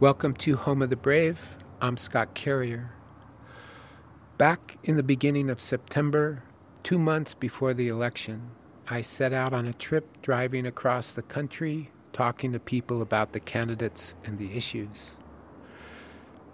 [0.00, 1.56] Welcome to Home of the Brave.
[1.82, 2.90] I'm Scott Carrier.
[4.36, 6.44] Back in the beginning of September,
[6.84, 8.50] two months before the election,
[8.88, 13.40] I set out on a trip driving across the country, talking to people about the
[13.40, 15.10] candidates and the issues.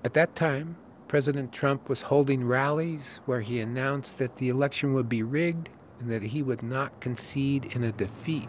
[0.02, 5.10] At that time, President Trump was holding rallies where he announced that the election would
[5.10, 5.68] be rigged
[6.00, 8.48] and that he would not concede in a defeat,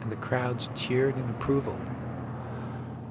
[0.00, 1.78] and the crowds cheered in approval.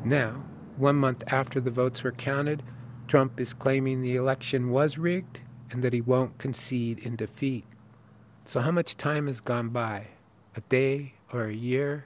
[0.04, 0.44] Now,
[0.78, 2.64] one month after the votes were counted,
[3.08, 5.40] Trump is claiming the election was rigged
[5.72, 7.66] and that he won't concede in defeat.
[8.46, 10.08] So, how much time has gone by?
[10.56, 12.06] A day or a year?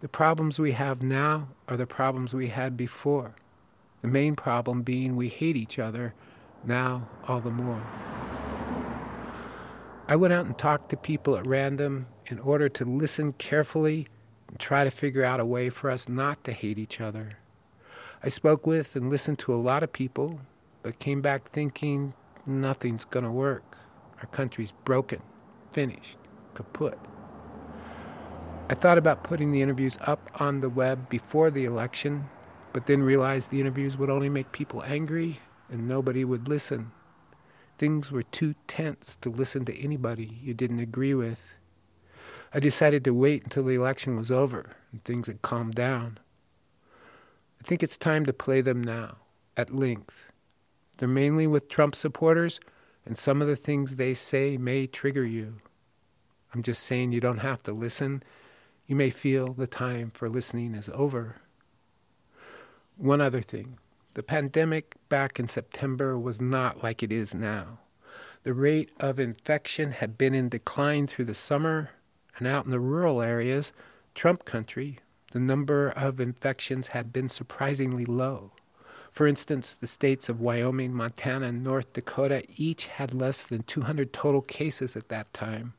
[0.00, 3.34] The problems we have now are the problems we had before.
[4.02, 6.14] The main problem being we hate each other,
[6.64, 7.82] now all the more.
[10.06, 14.06] I went out and talked to people at random in order to listen carefully
[14.48, 17.38] and try to figure out a way for us not to hate each other.
[18.22, 20.40] I spoke with and listened to a lot of people,
[20.82, 22.14] but came back thinking
[22.46, 23.62] nothing's going to work.
[24.20, 25.22] Our country's broken,
[25.72, 26.18] finished,
[26.54, 26.98] kaput.
[28.68, 32.24] I thought about putting the interviews up on the web before the election,
[32.72, 35.38] but then realized the interviews would only make people angry
[35.70, 36.90] and nobody would listen.
[37.78, 41.54] Things were too tense to listen to anybody you didn't agree with.
[42.52, 46.18] I decided to wait until the election was over and things had calmed down.
[47.60, 49.16] I think it's time to play them now,
[49.56, 50.26] at length.
[50.96, 52.60] They're mainly with Trump supporters,
[53.04, 55.60] and some of the things they say may trigger you.
[56.54, 58.22] I'm just saying you don't have to listen.
[58.86, 61.36] You may feel the time for listening is over.
[62.96, 63.78] One other thing
[64.14, 67.78] the pandemic back in September was not like it is now.
[68.42, 71.90] The rate of infection had been in decline through the summer,
[72.38, 73.72] and out in the rural areas,
[74.14, 74.98] Trump country,
[75.32, 78.52] the number of infections had been surprisingly low.
[79.10, 84.12] For instance, the states of Wyoming, Montana, and North Dakota each had less than 200
[84.12, 85.74] total cases at that time.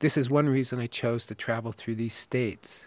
[0.00, 2.86] This is one reason I chose to travel through these states.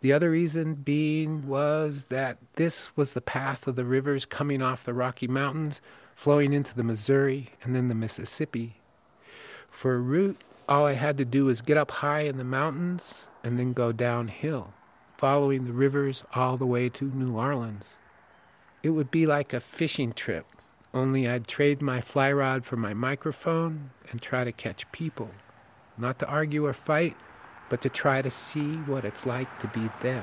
[0.00, 4.84] The other reason being was that this was the path of the rivers coming off
[4.84, 5.80] the Rocky Mountains,
[6.14, 8.76] flowing into the Missouri and then the Mississippi.
[9.70, 13.24] For a route, all I had to do was get up high in the mountains
[13.42, 14.74] and then go downhill
[15.18, 17.90] following the rivers all the way to New Orleans.
[18.84, 20.46] It would be like a fishing trip,
[20.94, 25.30] only I'd trade my fly rod for my microphone and try to catch people.
[25.98, 27.16] Not to argue or fight,
[27.68, 30.22] but to try to see what it's like to be them.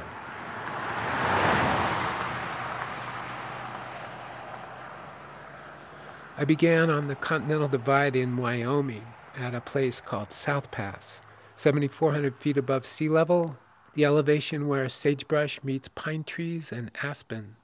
[6.38, 9.06] I began on the Continental Divide in Wyoming
[9.38, 11.20] at a place called South Pass,
[11.58, 13.58] 7,400 feet above sea level
[13.96, 17.56] the elevation where sagebrush meets pine trees and aspen.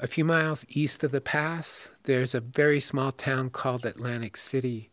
[0.00, 4.90] A few miles east of the pass, there's a very small town called Atlantic City.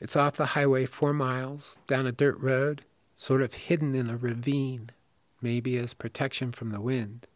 [0.00, 2.84] It's off the highway four miles, down a dirt road,
[3.16, 4.90] sort of hidden in a ravine,
[5.42, 7.26] maybe as protection from the wind.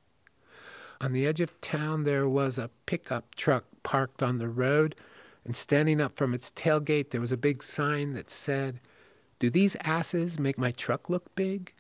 [1.01, 4.95] On the edge of town, there was a pickup truck parked on the road,
[5.45, 8.79] and standing up from its tailgate, there was a big sign that said,
[9.41, 11.73] Do these asses make my truck look big?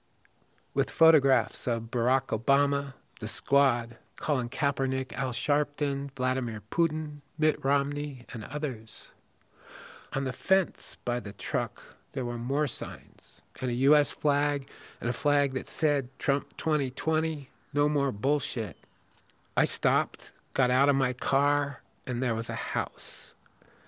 [0.72, 8.24] With photographs of Barack Obama, the squad, Colin Kaepernick, Al Sharpton, Vladimir Putin, Mitt Romney,
[8.32, 9.08] and others.
[10.12, 11.82] On the fence by the truck,
[12.12, 14.10] there were more signs, and a U.S.
[14.10, 14.68] flag,
[15.00, 18.76] and a flag that said Trump 2020, no more bullshit.
[19.56, 23.34] I stopped, got out of my car, and there was a house.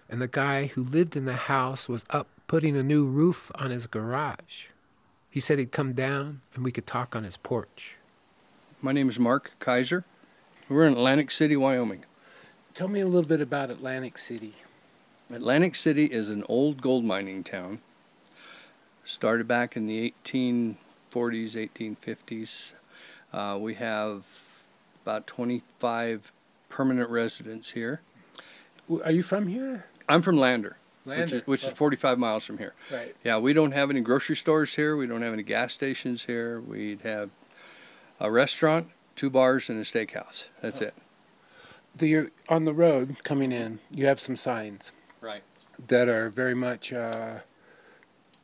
[0.09, 3.71] And the guy who lived in the house was up putting a new roof on
[3.71, 4.67] his garage.
[5.33, 7.97] He said he'd come down and we could talk on his porch.
[8.83, 10.05] My name is Mark Kaiser.
[10.69, 12.05] We're in Atlantic City, Wyoming.
[12.75, 14.53] Tell me a little bit about Atlantic City.
[15.33, 17.81] Atlantic City is an old gold mining town.
[19.07, 20.77] Started back in the 1840s,
[21.11, 22.75] 1850s.
[23.33, 24.27] Uh, we have
[25.03, 26.31] about 25
[26.69, 28.03] permanent residents here.
[29.03, 29.87] Are you from here?
[30.07, 30.77] I'm from Lander.
[31.05, 31.23] Lander.
[31.25, 32.75] Which, is, which is 45 miles from here.
[32.91, 33.15] Right.
[33.25, 34.97] Yeah, we don't have any grocery stores here.
[34.97, 36.61] We don't have any gas stations here.
[36.61, 37.31] We'd have
[38.21, 40.49] a restaurant, two bars, and a steakhouse.
[40.61, 40.87] That's Oh.
[40.87, 40.95] it.
[41.95, 45.43] The, you're on the road coming in, you have some signs Right.
[45.89, 47.41] that are very much uh,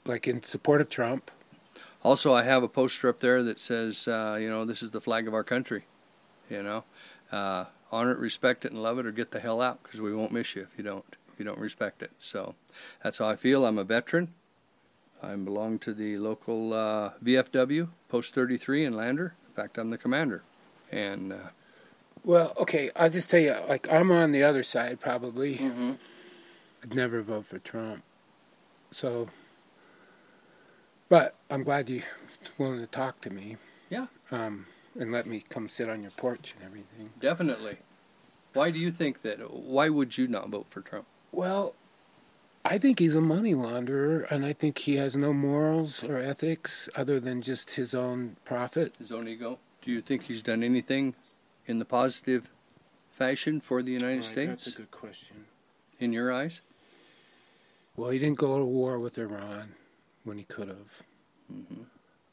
[0.05, 1.31] like in support of Trump.
[2.05, 5.01] Also, I have a poster up there that says, uh, you know, this is the
[5.01, 5.87] flag of our country.
[6.51, 6.85] You know,
[7.33, 10.15] uh, honor it, respect it, and love it, or get the hell out because we
[10.15, 11.05] won't miss you if you don't.
[11.39, 12.11] You don't respect it.
[12.19, 12.55] So
[13.03, 13.65] that's how I feel.
[13.65, 14.33] I'm a veteran.
[15.23, 19.35] I belong to the local uh, VFW, Post 33 in Lander.
[19.49, 20.43] In fact, I'm the commander.
[20.93, 21.37] And uh,
[22.25, 25.57] Well, okay, I'll just tell you, like, I'm on the other side probably.
[25.57, 25.93] Mm-hmm.
[26.85, 28.03] I'd never vote for Trump.
[28.93, 29.29] So,
[31.09, 32.03] but I'm glad you're
[32.57, 33.57] willing to talk to me.
[33.91, 34.07] Yeah.
[34.31, 34.67] Um,
[34.99, 37.11] and let me come sit on your porch and everything.
[37.21, 37.79] Definitely.
[38.55, 39.39] Why do you think that?
[39.53, 41.07] Why would you not vote for Trump?
[41.33, 41.75] Well,
[42.65, 46.89] I think he's a money launderer, and I think he has no morals or ethics
[46.97, 48.95] other than just his own profit.
[48.99, 49.59] His own ego.
[49.83, 51.15] Do you think he's done anything
[51.67, 52.49] in the positive
[53.11, 55.47] fashion for the United Right, States That's a good question.
[55.99, 56.61] in your eyes?
[57.97, 59.75] Well, he didn't go to war with Iran
[60.25, 61.03] when he could have.
[61.53, 61.83] Mm-hmm.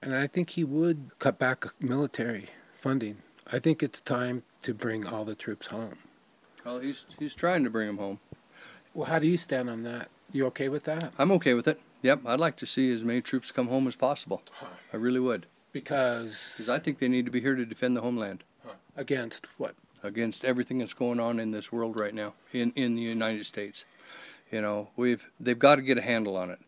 [0.02, 3.18] And I think he would cut back military funding.
[3.52, 5.98] I think it's time to bring all the troops home.
[6.64, 8.20] Well, he's he's trying to bring them home.
[8.96, 10.10] Well, how do you stand on that?
[10.32, 11.12] You okay with that?
[11.20, 11.80] I'm okay with it.
[12.02, 14.42] Yep, I'd like to see as many troops come home as possible.
[14.94, 18.02] I really would, Because because I think they need to be here to defend the
[18.02, 18.44] homeland
[18.96, 19.76] against what?
[20.02, 23.84] against everything that's going on in this world right now in in the United States.
[24.52, 26.60] You know, we've they've got to get a handle on it.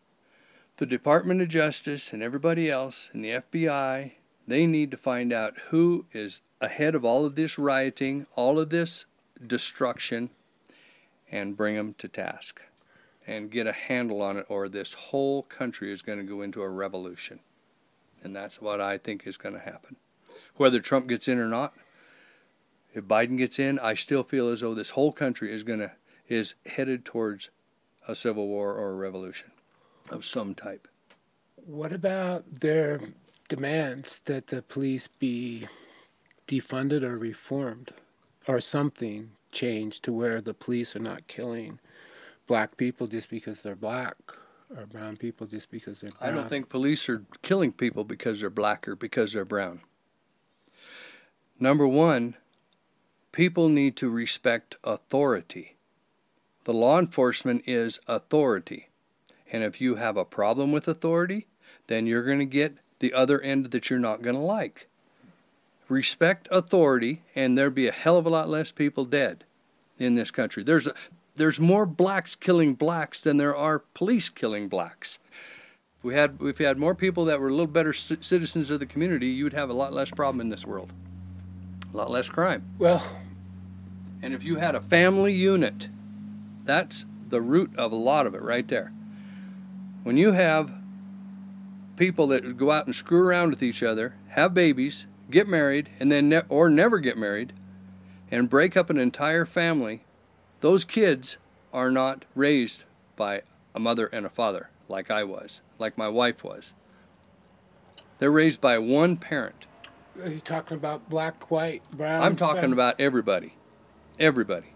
[0.76, 4.12] The Department of Justice and everybody else and the FBI,
[4.46, 8.70] they need to find out who is ahead of all of this rioting, all of
[8.70, 9.06] this
[9.44, 10.30] destruction,
[11.30, 12.62] and bring them to task
[13.26, 16.62] and get a handle on it, or this whole country is going to go into
[16.62, 17.40] a revolution.
[18.22, 19.96] And that's what I think is going to happen.
[20.56, 21.74] Whether Trump gets in or not,
[22.94, 25.92] if Biden gets in, I still feel as though this whole country is going to
[26.28, 27.50] is headed towards
[28.06, 29.50] a civil war or a revolution
[30.10, 30.88] of some type.
[31.56, 33.00] What about their
[33.48, 35.68] demands that the police be
[36.46, 37.92] defunded or reformed
[38.46, 41.78] or something changed to where the police are not killing
[42.46, 44.16] black people just because they're black
[44.76, 46.32] or brown people just because they're brown?
[46.32, 49.80] I don't think police are killing people because they're black or because they're brown.
[51.60, 52.36] Number one,
[53.32, 55.76] people need to respect authority.
[56.64, 58.88] The law enforcement is authority.
[59.50, 61.46] And if you have a problem with authority,
[61.86, 64.88] then you're going to get the other end that you're not going to like.
[65.88, 69.44] Respect authority, and there'd be a hell of a lot less people dead
[69.98, 70.62] in this country.
[70.62, 70.94] There's a,
[71.36, 75.18] there's more blacks killing blacks than there are police killing blacks.
[75.98, 78.70] If we had if we had more people that were a little better ci- citizens
[78.70, 80.92] of the community, you'd have a lot less problem in this world.
[81.92, 82.64] A lot less crime.
[82.78, 83.02] Well,
[84.22, 85.88] And if you had a family unit,
[86.64, 88.92] that's the root of a lot of it right there.
[90.02, 90.70] When you have
[91.96, 96.10] people that go out and screw around with each other, have babies, get married, and
[96.10, 97.52] then ne- or never get married,
[98.30, 100.04] and break up an entire family,
[100.60, 101.36] those kids
[101.72, 102.84] are not raised
[103.16, 103.42] by
[103.74, 106.72] a mother and a father like I was, like my wife was.
[108.18, 109.66] They're raised by one parent.
[110.20, 112.22] are you talking about black, white, brown?
[112.22, 113.54] I'm talking fam- about everybody.
[114.18, 114.68] Everybody.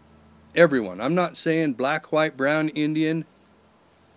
[0.55, 1.01] Everyone.
[1.01, 3.25] I'm not saying black, white, brown, Indian,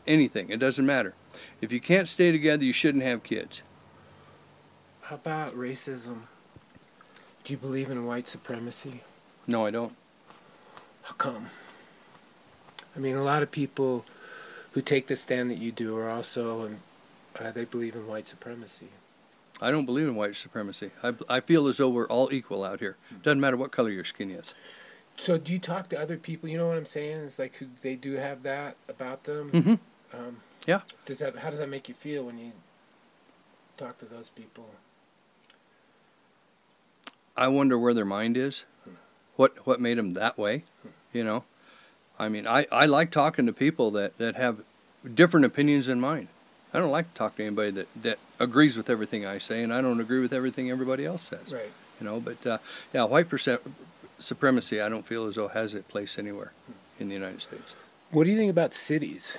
[0.06, 0.50] anything.
[0.50, 1.16] It doesn't matter.
[1.62, 3.64] If you can't stay together, you shouldn't have kids.
[5.06, 6.22] How about racism?
[7.44, 9.02] Do you believe in white supremacy?
[9.46, 9.96] No, I don't.
[11.04, 11.48] How come?
[12.96, 14.06] I mean, a lot of people
[14.72, 16.78] who take the stand that you do are also, um,
[17.40, 18.88] uh, they believe in white supremacy.
[19.62, 20.90] I don't believe in white supremacy.
[21.04, 22.98] I, I feel as though we're all equal out here.
[23.22, 24.54] Doesn't matter what color your skin is.
[25.18, 26.50] So, do you talk to other people?
[26.50, 27.18] You know what I'm saying?
[27.26, 29.52] It's like who they do have that about them.
[29.52, 29.80] Mhm.
[30.14, 30.82] Um, Yeah.
[31.06, 31.38] Does that?
[31.38, 32.52] How does that make you feel when you
[33.78, 34.68] talk to those people?
[37.38, 38.66] I wonder where their mind is.
[39.36, 40.64] What what made them that way?
[41.12, 41.44] You know,
[42.18, 44.60] I mean, I, I like talking to people that, that have
[45.14, 46.28] different opinions than mine.
[46.74, 49.74] I don't like to talk to anybody that, that agrees with everything I say, and
[49.74, 51.54] I don't agree with everything everybody else says.
[51.54, 51.72] Right.
[52.00, 52.58] You know, but uh,
[52.94, 53.60] yeah, white perce-
[54.20, 56.52] supremacy, I don't feel as though has its place anywhere
[57.00, 57.76] in the United States.
[58.12, 59.38] What do you think about cities?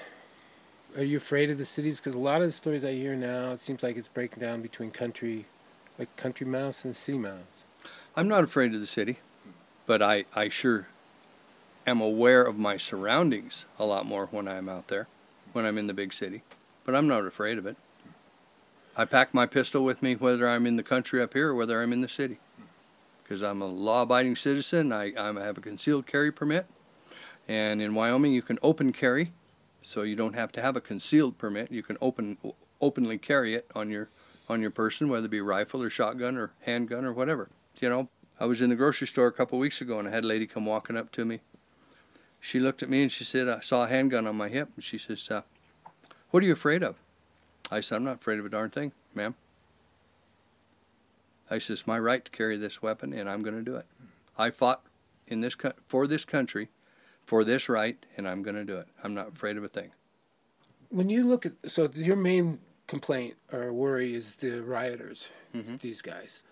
[0.96, 2.00] Are you afraid of the cities?
[2.00, 4.62] Because a lot of the stories I hear now, it seems like it's breaking down
[4.62, 5.44] between country,
[5.98, 7.64] like country mouse and city mouse.
[8.18, 9.18] I'm not afraid of the city,
[9.84, 10.88] but I, I sure
[11.86, 15.06] am aware of my surroundings a lot more when I'm out there,
[15.52, 16.40] when I'm in the big city.
[16.86, 17.76] But I'm not afraid of it.
[18.96, 21.82] I pack my pistol with me whether I'm in the country up here or whether
[21.82, 22.38] I'm in the city.
[23.22, 26.64] Because I'm a law abiding citizen, I, I have a concealed carry permit.
[27.46, 29.32] And in Wyoming, you can open carry,
[29.82, 31.70] so you don't have to have a concealed permit.
[31.70, 32.38] You can open
[32.80, 34.08] openly carry it on your
[34.48, 37.50] on your person, whether it be rifle or shotgun or handgun or whatever.
[37.80, 38.08] You know,
[38.40, 40.26] I was in the grocery store a couple of weeks ago and I had a
[40.26, 41.40] lady come walking up to me.
[42.40, 44.68] She looked at me and she said, I saw a handgun on my hip.
[44.76, 45.42] And she says, uh,
[46.30, 46.96] What are you afraid of?
[47.70, 49.34] I said, I'm not afraid of a darn thing, ma'am.
[51.50, 53.86] I said, It's my right to carry this weapon and I'm going to do it.
[54.38, 54.82] I fought
[55.26, 56.68] in this co- for this country,
[57.24, 58.86] for this right, and I'm going to do it.
[59.02, 59.90] I'm not afraid of a thing.
[60.90, 65.80] When you look at so your main complaint or worry is the rioters, Mhm.
[65.80, 66.42] these guys.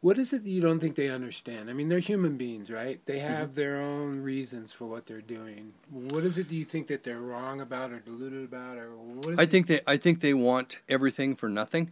[0.00, 1.68] What is it that you don't think they understand?
[1.68, 3.00] I mean, they're human beings, right?
[3.06, 3.28] They Mm-hmm.
[3.34, 5.72] have their own reasons for what they're doing.
[5.90, 9.32] What is it do you think that they're wrong about or deluded about or what
[9.34, 11.90] is I think they I think they want everything for nothing.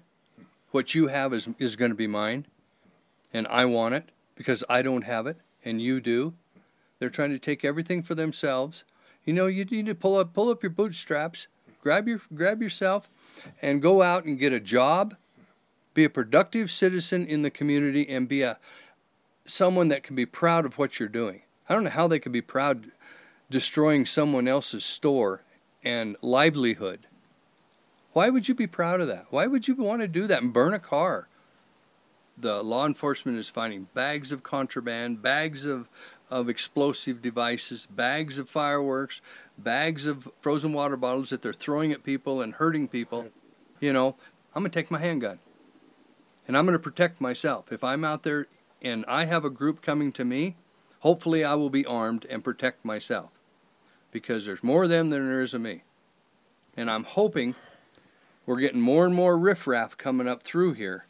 [0.71, 2.47] What you have is is going to be mine,
[3.33, 6.35] and I want it because I don't have it and you do.
[6.99, 8.85] They're trying to take everything for themselves.
[9.25, 11.49] You know, you need to pull up pull up your bootstraps,
[11.83, 13.11] grab your grab yourself,
[13.61, 15.17] and go out and get a job,
[15.97, 18.59] be a productive citizen in the community, and be a
[19.47, 21.41] someone that can be proud of what you're doing.
[21.69, 22.93] I don't know how they can be proud
[23.51, 25.43] destroying someone else's store
[25.83, 27.07] and livelihood.
[28.13, 29.27] Why would you be proud of that?
[29.31, 31.29] Why would you want to do that and burn a car?
[32.37, 35.89] The law enforcement is finding bags of contraband, bags of,
[36.29, 39.23] of explosive devices, bags of fireworks,
[39.57, 43.29] bags of frozen water bottles that they're throwing at people and hurting people.
[43.81, 44.17] You know,
[44.55, 45.39] I'm going to take my handgun
[46.47, 47.73] and I'm going to protect myself.
[47.73, 48.47] If I'm out there
[48.83, 50.57] and I have a group coming to me,
[51.01, 53.31] hopefully I will be armed and protect myself
[54.11, 55.83] because there's more of them than there is of me.
[56.77, 57.55] And I'm hoping
[58.45, 61.07] we're getting more and more riffraff coming up through here.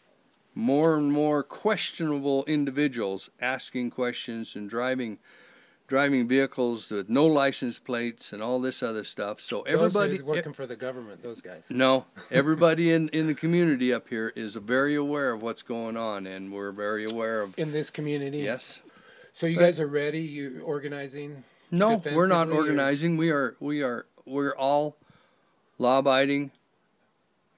[0.54, 5.18] More and more questionable individuals asking questions and driving
[5.86, 9.40] driving vehicles with no license plates and all this other stuff.
[9.40, 11.66] So Those are everybody working for the government, those guys.
[11.70, 16.26] no, everybody in, in the community up here is very aware of what's going on,
[16.26, 17.56] and we're very aware of.
[17.58, 18.38] In this community.
[18.38, 18.82] Yes.
[19.32, 20.20] So you But- guys are ready?
[20.20, 21.44] You organizing?
[21.70, 23.16] No, we're not Defensively or- organizing.
[23.16, 24.96] We are we are we're all
[25.78, 26.52] law abiding,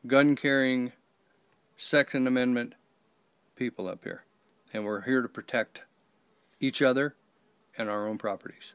[0.07, 0.93] gun carrying,
[1.77, 2.75] Second Amendment
[3.55, 4.25] people up here,
[4.73, 5.83] and we're here to protect
[6.61, 7.15] each other
[7.79, 8.75] and our own properties,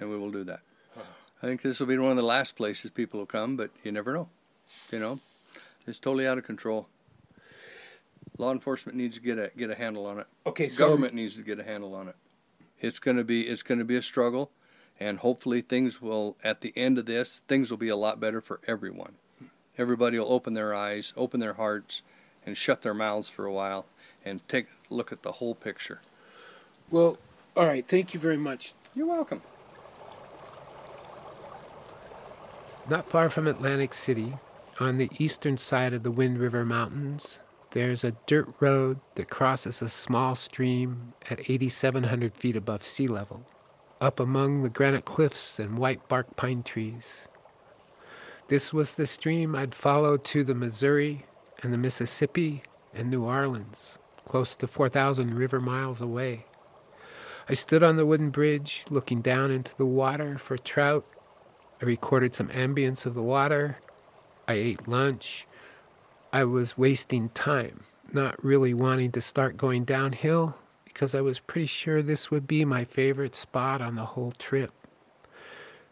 [0.00, 0.60] and we will do that.
[1.40, 3.92] I think this will be one of the last places people will come, but you
[3.92, 4.28] never know.
[4.90, 5.20] You know,
[5.86, 6.88] it's totally out of control.
[8.38, 10.26] Law enforcement needs to get a get a handle on it.
[10.46, 12.16] Okay, so Government needs to get a handle on it.
[12.80, 14.50] It's going to be it's going to be a struggle,
[14.98, 18.40] and hopefully things will at the end of this things will be a lot better
[18.40, 19.12] for everyone.
[19.76, 22.02] Everybody will open their eyes, open their hearts,
[22.44, 23.86] and shut their mouths for a while
[24.24, 26.00] and take a look at the whole picture.
[26.90, 27.16] well,
[27.58, 27.86] all right.
[27.86, 28.72] Thank you very much.
[28.94, 29.42] You're welcome.
[32.88, 34.34] Not far from Atlantic City,
[34.78, 37.40] on the eastern side of the Wind River Mountains,
[37.72, 43.44] there's a dirt road that crosses a small stream at 8,700 feet above sea level,
[44.00, 47.22] up among the granite cliffs and white bark pine trees.
[48.46, 51.26] This was the stream I'd followed to the Missouri
[51.60, 52.62] and the Mississippi
[52.94, 56.46] and New Orleans, close to 4,000 river miles away.
[57.48, 61.04] I stood on the wooden bridge, looking down into the water for trout
[61.80, 63.78] I recorded some ambience of the water.
[64.48, 65.46] I ate lunch.
[66.32, 71.66] I was wasting time, not really wanting to start going downhill because I was pretty
[71.66, 74.72] sure this would be my favorite spot on the whole trip.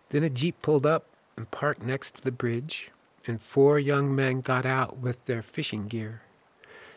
[0.08, 2.90] Then a Jeep pulled up and parked next to the bridge,
[3.24, 6.22] and four young men got out with their fishing gear.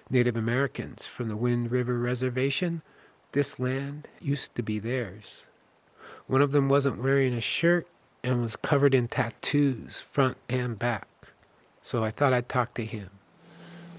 [0.09, 2.81] Native Americans from the Wind River Reservation,
[3.31, 5.43] this land used to be theirs.
[6.27, 7.88] One of them wasn't wearing a shirt
[8.24, 11.07] and was covered in tattoos, front and back.
[11.83, 13.09] So I thought I'd talk to him.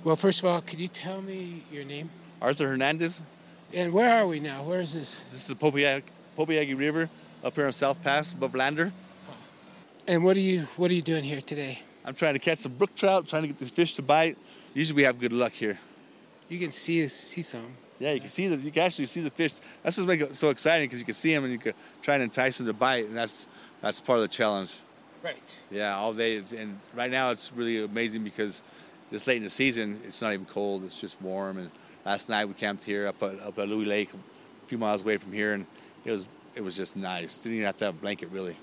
[0.04, 2.10] Well, first of all, could you tell me your name?
[2.40, 3.22] Arthur Hernandez.
[3.72, 4.62] And where are we now?
[4.62, 5.20] Where is this?
[5.20, 6.04] This is the Popiag-
[6.36, 7.08] Popo Agie River
[7.44, 8.92] up here on South Pass above Lander.
[10.06, 11.82] And what are you what are you doing here today?
[12.04, 14.36] I'm trying to catch some brook trout, trying to get these fish to bite.
[14.74, 15.78] Usually we have good luck here.
[16.48, 17.74] You can see see some.
[18.00, 19.52] Yeah, you can see the you can actually see the fish.
[19.82, 22.14] That's what makes it so exciting because you can see them and you can try
[22.14, 23.46] and entice them to bite, and that's
[23.82, 24.74] that's part of the challenge.
[25.22, 25.36] Right.
[25.70, 28.62] Yeah, all day, and right now it's really amazing because
[29.10, 30.82] this late in the season, it's not even cold.
[30.82, 31.58] It's just warm.
[31.58, 31.70] And
[32.06, 35.18] last night we camped here up at, up at Louis Lake, a few miles away
[35.18, 35.66] from here, and
[36.06, 37.42] it was it was just nice.
[37.42, 38.56] Didn't even have to have a blanket really.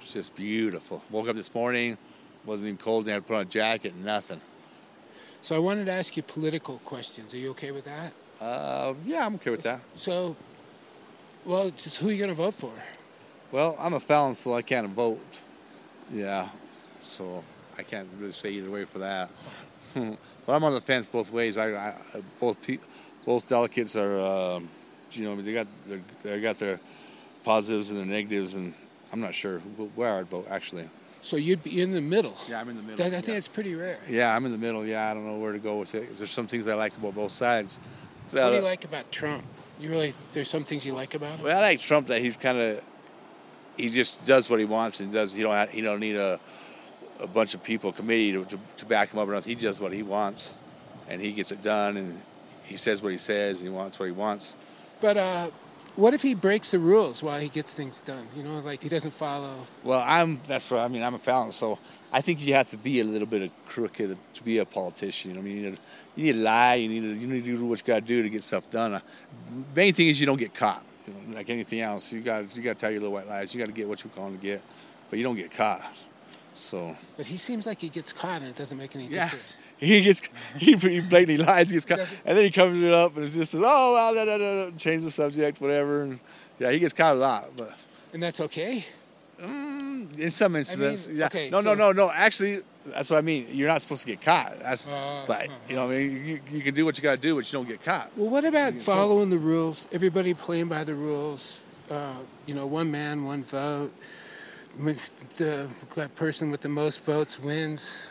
[0.00, 1.02] It's just beautiful.
[1.10, 1.98] Woke up this morning,
[2.46, 3.04] wasn't even cold.
[3.04, 4.40] Didn't have to put on a jacket, nothing.
[5.42, 7.34] So I wanted to ask you political questions.
[7.34, 8.14] Are you okay with that?
[8.40, 9.80] Uh, yeah, I'm okay with that.
[9.94, 10.36] So
[11.48, 12.72] well, just who are you going to vote for?
[13.50, 15.40] Well, I'm a felon, so I can't vote.
[16.10, 16.48] Yeah,
[17.02, 17.42] so
[17.78, 19.30] I can't really say either way for that.
[19.94, 21.56] but I'm on the fence both ways.
[21.56, 21.94] I, I
[22.38, 22.78] both pe-
[23.24, 24.68] both delegates are, um,
[25.12, 26.80] you know, they got their, they got their
[27.44, 28.74] positives and their negatives, and
[29.10, 30.88] I'm not sure where I'd vote actually.
[31.22, 32.36] So you'd be in the middle.
[32.48, 32.96] Yeah, I'm in the middle.
[32.98, 33.34] That, I think yeah.
[33.34, 33.98] that's pretty rare.
[34.08, 34.84] yeah, I'm in the middle.
[34.86, 36.16] Yeah, I don't know where to go with it.
[36.16, 37.78] There's some things I like about both sides.
[38.32, 39.44] What do you like about Trump?
[39.80, 41.44] You really there's some things you like about him.
[41.44, 42.84] Well, I like Trump that he's kind of
[43.76, 45.34] he just does what he wants and does.
[45.34, 46.40] He don't have, he don't need a
[47.20, 49.56] a bunch of people committee to, to, to back him up or nothing.
[49.56, 50.56] He does what he wants,
[51.08, 52.20] and he gets it done, and
[52.64, 53.62] he says what he says.
[53.62, 54.54] And he wants what he wants.
[55.00, 55.50] But uh,
[55.96, 58.26] what if he breaks the rules while he gets things done?
[58.36, 59.66] You know, like he doesn't follow.
[59.82, 61.02] Well, I'm that's what I mean.
[61.02, 61.78] I'm a felon, so
[62.12, 65.36] I think you have to be a little bit of crooked to be a politician.
[65.36, 65.82] I mean, you need to,
[66.16, 66.74] you need to lie.
[66.74, 68.68] You need to you need to do what you got to do to get stuff
[68.70, 68.94] done.
[68.94, 69.00] Uh,
[69.74, 70.84] main thing is you don't get caught.
[71.06, 73.54] You know, like anything else, you got you got to tell your little white lies.
[73.54, 74.62] You got to get what you're going to get,
[75.10, 75.82] but you don't get caught.
[76.54, 79.54] So But he seems like he gets caught, and it doesn't make any yeah, difference.
[79.78, 81.70] he gets he, blatantly lies.
[81.70, 84.14] He gets caught, and then he covers it up, and it's just says, oh, well,
[84.14, 86.02] da, da, da, change the subject, whatever.
[86.02, 86.18] And
[86.58, 87.76] yeah, he gets caught a lot, but.
[88.12, 88.84] And that's okay.
[90.18, 91.26] In some instances, yeah.
[91.26, 92.10] okay, no, no, so- no, no.
[92.10, 93.46] Actually, that's what I mean.
[93.52, 94.58] You're not supposed to get caught.
[94.60, 97.20] That's, Uh, but you know, I mean, you, you can do what you got to
[97.20, 98.10] do, but you don't get caught.
[98.16, 99.88] Well, what about following the rules?
[99.92, 101.62] Everybody playing by the rules.
[101.90, 103.92] Uh, you know, one man, one vote.
[105.36, 105.68] The
[106.14, 108.06] person with the most votes wins.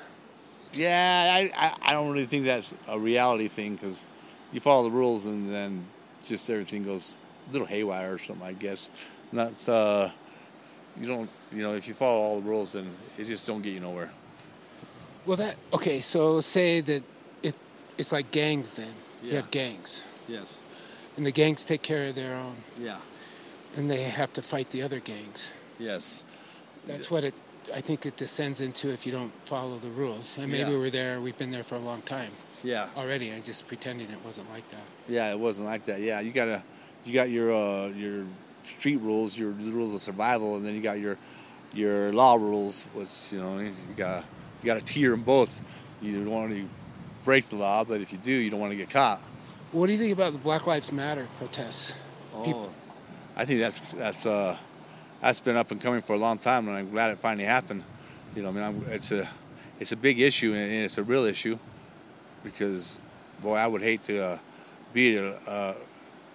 [0.74, 4.08] Yeah, I, I, I don't really think that's a reality thing because
[4.52, 5.86] you follow the rules and then
[6.24, 7.16] just everything goes
[7.50, 8.46] a little haywire or something.
[8.46, 8.92] I guess.
[9.32, 10.10] Not uh,
[11.00, 12.88] you don't you know if you follow all the rules then
[13.18, 14.12] it just don't get you nowhere.
[15.26, 16.00] Well, that okay.
[16.02, 17.04] So say that
[17.44, 17.56] it
[17.98, 18.74] it's like gangs.
[18.76, 20.60] Then you have gangs, Yes.
[21.18, 22.98] and the gangs take care of their own, Yeah.
[23.76, 25.52] and they have to fight the other gangs.
[25.80, 26.26] Yes.
[26.86, 27.34] That's what it.
[27.76, 30.38] I think it descends into if you don't follow the rules.
[30.38, 30.78] And maybe Yeah.
[30.78, 31.20] we're there.
[31.20, 32.32] We've been there for a long time
[32.64, 32.88] Yeah.
[32.96, 33.30] already.
[33.34, 34.86] I'm just pretending it wasn't like that.
[35.10, 36.00] Yeah, it wasn't like that.
[36.00, 36.64] Yeah, you gotta,
[37.04, 38.24] you got your uh, your
[38.64, 41.18] street rules, your rules of survival, and then you got your
[41.74, 44.24] your law rules, which you know you got
[44.62, 45.62] you got to tier them both.
[46.02, 46.68] You don't want to
[47.24, 49.20] break the law, but if you do, you don't want to get caught.
[49.72, 51.94] What do you think about the Black Lives Matter protests?
[52.44, 52.74] People-
[53.36, 54.58] I think that's that's uh,
[55.22, 57.84] that's been up and coming for a long time, and I'm glad it finally happened.
[58.36, 59.30] You know, I mean, I'm, it's a
[59.80, 61.60] it's a big issue, and it's a real issue
[62.44, 63.00] because,
[63.42, 64.38] boy, I would hate to uh,
[64.92, 65.76] be a, uh,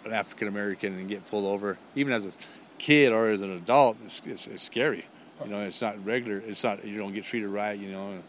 [0.04, 2.32] an African American and get pulled over, even as a
[2.78, 3.96] kid or as an adult.
[4.04, 5.04] It's, it's, it's scary.
[5.44, 6.38] You know, it's not regular.
[6.38, 7.78] It's not you don't get treated right.
[7.78, 8.22] You know,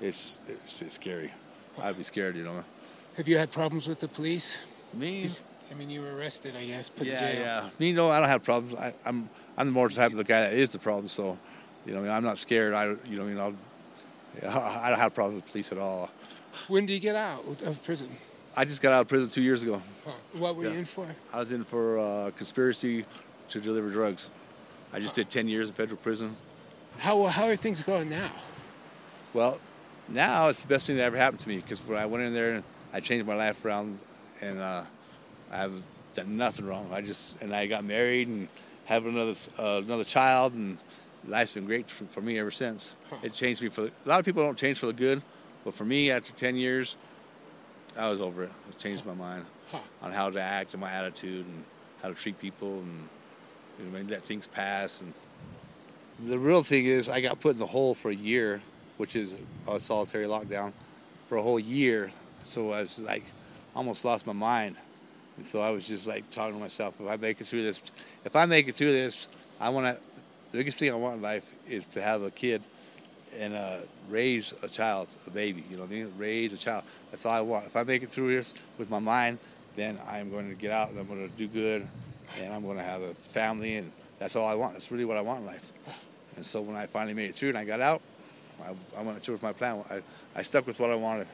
[0.00, 1.32] it's it's, it's scary.
[1.80, 2.36] I'd be scared.
[2.36, 2.64] You know.
[3.16, 4.60] Have you had problems with the police?
[4.94, 5.28] Me?
[5.70, 7.40] I mean, you were arrested, I guess, put in Yeah, jail.
[7.40, 7.70] yeah.
[7.78, 8.74] Me, no, I don't have problems.
[8.76, 11.06] I, I'm I'm the more type of the guy that is the problem.
[11.06, 11.38] So,
[11.86, 12.74] you know, I mean, I'm not scared.
[12.74, 13.54] I, you know, I mean, I'll,
[14.42, 16.10] yeah, I don't have problems with police at all.
[16.66, 18.08] When did you get out of prison?
[18.56, 19.80] I just got out of prison two years ago.
[20.04, 20.10] Huh.
[20.38, 21.06] What were you in for?
[21.32, 23.04] I was in for uh, conspiracy
[23.50, 24.30] to deliver drugs.
[24.92, 26.36] I just did 10 years in federal prison.
[27.00, 28.30] How how are things going now?
[29.32, 29.58] Well,
[30.08, 32.34] now it's the best thing that ever happened to me because when I went in
[32.34, 33.98] there, I changed my life around,
[34.42, 34.82] and uh,
[35.50, 35.72] I have
[36.12, 36.90] done nothing wrong.
[36.92, 38.48] I just and I got married and
[38.84, 40.76] have another uh, another child, and
[41.26, 42.96] life's been great for, for me ever since.
[43.08, 43.16] Huh.
[43.22, 45.22] It changed me for a lot of people don't change for the good,
[45.64, 46.96] but for me, after ten years,
[47.96, 48.50] I was over it.
[48.68, 49.78] It changed my mind Huh.
[50.02, 51.64] on how to act and my attitude and
[52.02, 53.08] how to treat people and
[53.78, 55.00] you know, let things pass.
[55.00, 55.14] And
[56.24, 58.60] the real thing is, I got put in the hole for a year,
[58.96, 60.72] which is a solitary lockdown,
[61.26, 62.12] for a whole year.
[62.44, 63.24] So I was like,
[63.74, 64.76] almost lost my mind.
[65.36, 67.82] And so I was just like talking to myself, if I make it through this,
[68.24, 69.28] if I make it through this,
[69.60, 70.02] I want to.
[70.50, 72.66] The biggest thing I want in life is to have a kid
[73.38, 73.76] and uh,
[74.08, 75.62] raise a child, a baby.
[75.70, 76.12] You know what I mean?
[76.18, 76.82] Raise a child.
[77.12, 77.66] That's all I want.
[77.66, 79.38] If I make it through this with my mind,
[79.76, 81.86] then I'm going to get out and I'm going to do good,
[82.40, 84.72] and I'm going to have a family, and that's all I want.
[84.72, 85.72] That's really what I want in life.
[86.40, 88.00] And so when I finally made it through and I got out,
[88.64, 89.84] I, I went through with my plan.
[89.90, 90.00] I,
[90.34, 91.26] I stuck with what I wanted,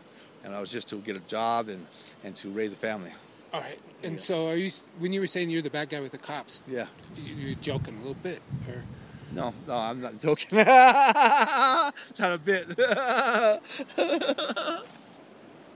[0.42, 1.86] and I was just to get a job and,
[2.24, 3.12] and to raise a family.
[3.52, 3.78] All right.
[4.02, 4.20] And Yeah.
[4.20, 6.64] so, are you when you were saying you're the bad guy with the cops?
[6.66, 6.86] Yeah.
[7.14, 8.82] You, you're joking a little bit, or
[9.32, 10.58] No, no, I'm not joking.
[10.66, 12.68] not a bit.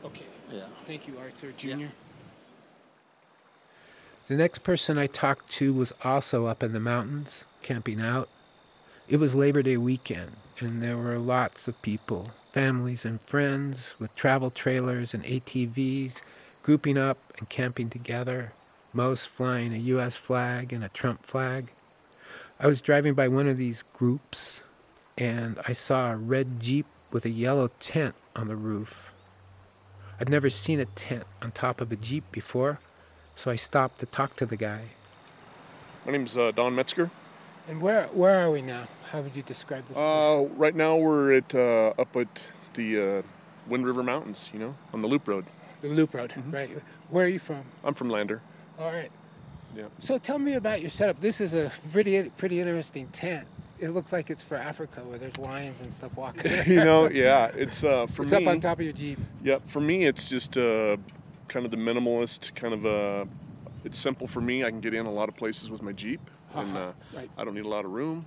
[0.04, 0.26] okay.
[0.50, 0.64] yeah.
[0.86, 1.68] Thank you, Arthur Jr.
[1.68, 1.86] Yeah.
[4.26, 8.28] The next person I talked to was also up in the mountains, camping out.
[9.10, 14.14] It was Labor Day weekend, and there were lots of people, families and friends, with
[14.14, 16.22] travel trailers and ATVs,
[16.62, 18.52] grouping up and camping together,
[18.92, 20.14] most flying a U.S.
[20.14, 21.72] flag and a Trump flag.
[22.60, 24.60] I was driving by one of these groups,
[25.18, 29.10] and I saw a red Jeep with a yellow tent on the roof.
[30.20, 32.78] I'd never seen a tent on top of a Jeep before,
[33.34, 34.82] so I stopped to talk to the guy.
[36.06, 37.10] My name's uh, Don Metzger.
[37.68, 38.88] And where where are we now?
[39.10, 40.04] How would you describe this place?
[40.06, 43.22] Uh, right now we're at uh, up at the uh,
[43.68, 45.46] Wind River Mountains, you know, on the Loop Road.
[45.80, 46.70] the Loop Road, right?
[47.08, 47.62] Where are you from?
[47.82, 48.40] I'm from Lander.
[48.78, 49.10] All right.
[49.76, 49.84] Yeah.
[49.98, 51.20] So tell me about your setup.
[51.20, 53.46] This is a pretty pretty interesting tent.
[53.80, 56.52] It looks like it's for Africa, where there's lions and stuff walking.
[56.66, 58.44] you know, yeah, it's uh, for it's me.
[58.44, 59.18] up on top of your jeep.
[59.42, 60.98] Yep, for me, it's just uh,
[61.48, 63.24] kind of the minimalist kind of uh,
[63.84, 64.64] It's simple for me.
[64.64, 66.20] I can get in a lot of places with my Jeep,
[66.54, 67.30] and Uh-huh, uh, right.
[67.38, 68.24] I don't need a lot of room.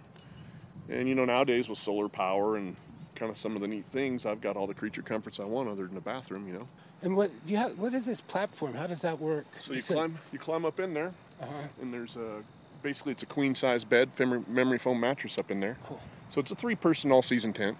[0.89, 2.75] And you know, nowadays with solar power and
[3.15, 5.69] kind of some of the neat things, I've got all the creature comforts I want
[5.69, 6.47] other than a bathroom.
[6.47, 6.67] You know,
[7.01, 8.73] And what do you have, what is this platform?
[8.73, 9.45] How does that work?
[9.59, 11.53] so you climb, you climb up in there, Uh-huh.
[11.81, 12.41] and there's a
[12.81, 15.77] basically it's a queen size bed, memory, memory foam mattress up in there.
[15.85, 16.01] Cool.
[16.29, 17.77] So it's a three person all season tent.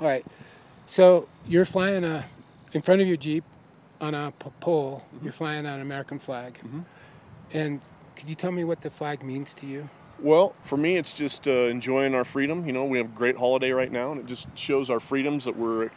[0.00, 0.24] All right.
[0.86, 2.24] So you're flying a,
[2.72, 3.44] in front of your Jeep
[4.00, 5.02] on a p- pole.
[5.14, 5.24] Mm-hmm.
[5.24, 6.58] You're flying an American flag.
[7.52, 7.80] And
[8.16, 9.88] could you tell me what the flag means to you?
[10.20, 12.66] Well, for me, it's just uh, enjoying our freedom.
[12.66, 15.44] You know, we have a great holiday right now, and it just shows our freedoms
[15.44, 15.90] that we're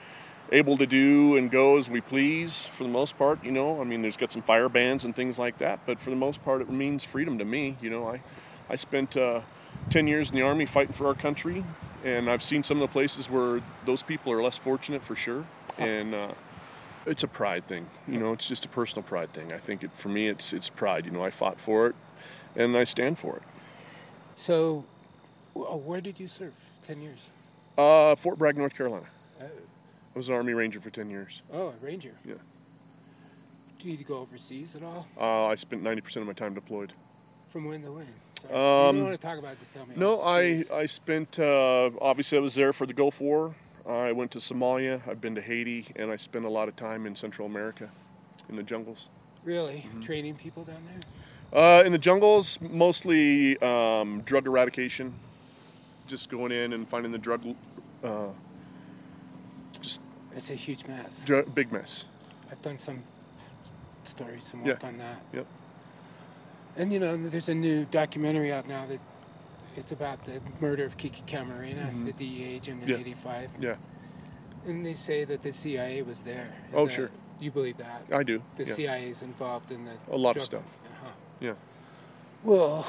[0.52, 3.44] able to do and go as we please for the most part.
[3.44, 6.12] You know, I mean, there's got some fire bans and things like that, but for
[6.12, 7.78] the most part, it means freedom to me.
[7.82, 8.22] You know, I,
[8.70, 9.42] I spent uh,
[9.90, 11.64] 10 years in the Army fighting for our country,
[12.06, 15.46] and I've seen some of the places where those people are less fortunate for sure.
[15.80, 16.32] And, uh,
[17.08, 18.32] it's a pride thing, you know.
[18.32, 19.52] It's just a personal pride thing.
[19.52, 21.06] I think it, for me, it's it's pride.
[21.06, 21.96] You know, I fought for it,
[22.56, 23.42] and I stand for it.
[24.42, 24.84] So,
[25.56, 26.56] uh, where did you serve?
[26.88, 27.28] 10 years.
[27.78, 29.06] Uh, Fort Bragg, North Carolina.
[29.40, 31.44] Oh, I was an Army Ranger for 10 years.
[31.54, 32.14] oh a Ranger.
[32.26, 32.34] Yeah.
[33.78, 35.06] Do you need to go overseas at all?
[35.16, 36.92] Uh, I spent 90% of my time deployed.
[37.52, 38.08] From when to when?
[38.42, 38.54] Sorry.
[38.56, 39.94] Um, you don't want to talk about it, just tell me.
[39.96, 40.64] No, I.
[40.74, 43.54] I spent, uh, obviously, I was there for the Gulf War.
[43.88, 45.08] I went to Somalia.
[45.08, 47.90] I've been to Haiti, and I spent a lot of time in Central America
[48.50, 49.08] in the jungles.
[49.44, 49.86] Really?
[49.88, 50.02] mm-hmm.
[50.02, 51.02] Training people down there?
[51.54, 55.14] Uh, in the jungles, mostly um, drug eradication,
[56.08, 57.44] just going in and finding the drug,
[58.04, 58.28] uh,
[59.82, 60.00] just
[60.36, 61.24] It's a huge mess.
[61.26, 62.06] dr- big mess.
[62.50, 63.04] I've done some
[64.06, 64.74] stories, some Yeah.
[64.74, 65.22] work on that.
[65.34, 65.46] Yep.
[66.78, 69.00] And you know, there's a new documentary out now that
[69.76, 72.92] it's about the murder of Kiki Camarena, the DEA agent in Mm-hmm.
[72.92, 72.98] Yeah.
[72.98, 73.50] '85.
[73.60, 73.76] Yeah,
[74.68, 76.48] And they say that the CIA was there.
[76.74, 77.10] Oh, sure.
[77.42, 78.04] You believe that?
[78.12, 78.42] I do.
[78.56, 78.74] The yeah.
[78.74, 80.64] CIA is involved in the A lot of stuff.
[81.42, 81.54] Yeah.
[82.44, 82.86] Well,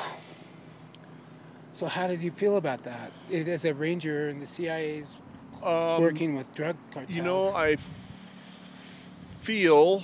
[1.75, 3.11] so how did you feel about that?
[3.33, 5.17] As a ranger and the CIA's
[5.65, 7.17] Um, working with drug cartels.
[7.17, 9.09] You know, I f-
[9.41, 10.03] feel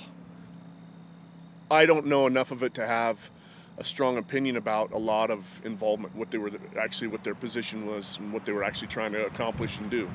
[1.71, 3.29] I don't know enough of it to have
[3.77, 7.85] a strong opinion about a lot of involvement, what they were actually, what their position
[7.85, 10.09] was, and what they were actually trying to accomplish and do.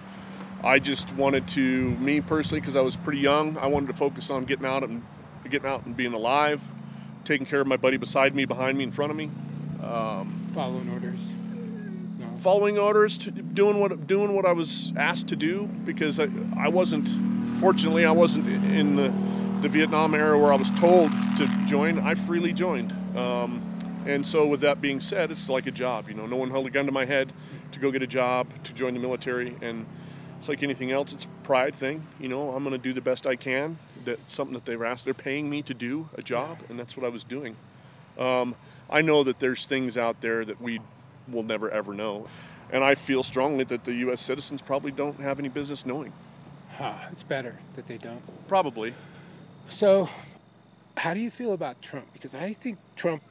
[0.62, 4.30] I just wanted to, me personally, because I was pretty young, I wanted to focus
[4.30, 5.02] on getting out and
[5.48, 6.60] getting out and being alive,
[7.24, 9.30] taking care of my buddy beside me, behind me, in front of me,
[10.52, 11.20] following orders.
[12.18, 12.36] No.
[12.36, 16.68] following orders, to doing what doing what I was asked to do because I, I
[16.68, 17.08] wasn't
[17.60, 19.12] fortunately I wasn't in the,
[19.62, 21.98] the Vietnam era where I was told to join.
[21.98, 23.62] I freely joined, um,
[24.06, 26.08] and so with that being said, it's like a job.
[26.08, 27.32] You know, no one held a gun to my head
[27.72, 29.86] to go get a job to join the military, and
[30.38, 31.12] it's like anything else.
[31.12, 32.06] It's a pride thing.
[32.20, 33.78] You know, I'm going to do the best I can.
[34.04, 35.04] That something that they've asked.
[35.04, 37.56] They're paying me to do a job, and that's what I was doing.
[38.18, 38.54] Um,
[38.90, 40.80] I know that there's things out there that we
[41.28, 42.28] will never ever know.
[42.72, 44.20] And I feel strongly that the U.S.
[44.22, 46.12] citizens probably don't have any business knowing.
[46.80, 48.22] Ah, it's better that they don't.
[48.48, 48.94] Probably.
[49.68, 50.08] So,
[50.96, 52.06] how do you feel about Trump?
[52.12, 53.22] Because I think Trump,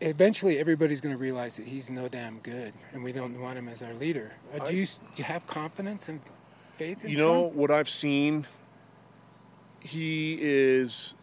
[0.00, 3.68] eventually, everybody's going to realize that he's no damn good, and we don't want him
[3.68, 4.32] as our leader.
[4.54, 6.20] Uh, I- do you do you have confidence and
[6.76, 7.10] faith in Trump?
[7.10, 8.46] You know what I've seen.
[9.82, 11.14] He is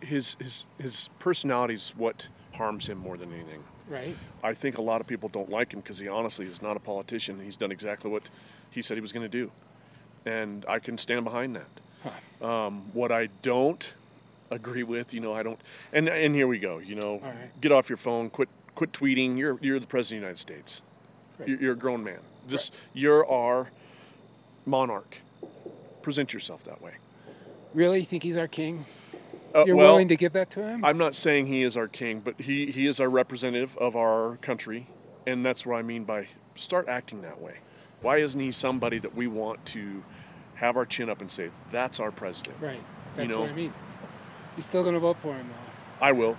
[0.00, 3.62] his his his personality is what harms him more than anything.
[3.88, 4.16] Right.
[4.42, 6.80] I think a lot of people don't like him because he honestly is not a
[6.80, 7.40] politician.
[7.40, 8.22] He's done exactly what
[8.70, 9.50] he said he was going to do,
[10.24, 12.44] and I can stand behind that.
[12.44, 13.92] Um, what I don't
[14.50, 15.60] agree with, you know, I don't,
[15.92, 16.78] and and here we go.
[16.78, 17.60] You know, right.
[17.60, 19.38] get off your phone, quit quit tweeting.
[19.38, 20.82] You're you're the president of the United States.
[21.38, 21.48] Right.
[21.48, 22.20] You're, you're a grown man.
[22.48, 23.70] Just you're our
[24.64, 25.18] monarch.
[26.02, 26.92] Present yourself that way.
[27.76, 28.86] Really, you think he's our king?
[29.54, 30.82] Uh, You're well, willing to give that to him?
[30.82, 34.38] I'm not saying he is our king, but he, he is our representative of our
[34.38, 34.86] country,
[35.26, 37.56] and that's what I mean by start acting that way.
[38.00, 40.02] Why isn't he somebody that we want to
[40.54, 42.56] have our chin up and say, that's our president?
[42.62, 42.80] right.
[43.14, 43.74] That's know- what I mean.
[44.56, 46.06] You're still going to vote for him, though.
[46.06, 46.38] I will.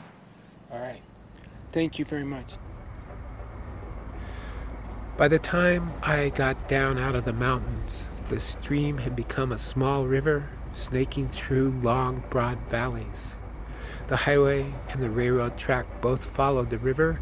[0.71, 1.01] All right.
[1.71, 2.53] Thank you very much.
[5.17, 9.57] By the time I got down out of the mountains, the stream had become a
[9.59, 13.35] small river snaking through long, broad valleys.
[14.07, 17.19] The highway and the railroad track both followed the river,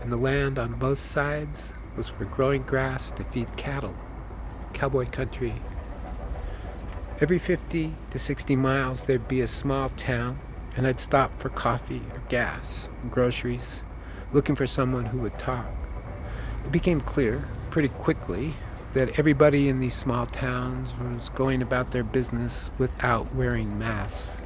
[0.00, 3.94] and the land on both sides was for growing grass to feed cattle.
[4.72, 5.54] Cowboy country.
[7.20, 10.38] Every 50 to 60 miles, there'd be a small town,
[10.76, 13.84] and I'd stop for coffee or gas, groceries,
[14.32, 15.66] looking for someone who would talk.
[16.64, 18.54] It became clear pretty quickly
[18.96, 24.38] that everybody in these small towns was going about their business without wearing masks.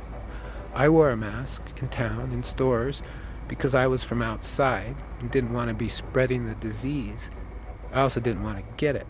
[0.75, 3.01] I wore a mask in town, in stores,
[3.47, 7.31] because I was from outside and didn't want to be spreading the disease.
[7.93, 9.07] I also didn't want to get it.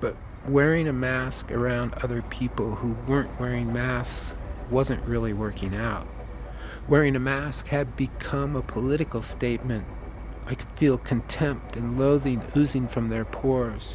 [0.00, 0.16] But
[0.48, 4.34] wearing a mask around other people who weren't wearing masks
[4.68, 6.08] wasn't really working out.
[6.88, 9.84] Wearing a mask had become a political statement.
[10.44, 13.94] I could feel contempt and loathing oozing from their pores.